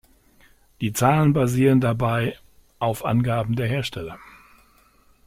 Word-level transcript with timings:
Die 0.81 0.93
Zahlen 0.93 1.31
basierten 1.31 1.79
dabei 1.79 2.35
auf 2.79 3.05
Angaben 3.05 3.55
der 3.55 3.67
Hersteller. 3.67 4.17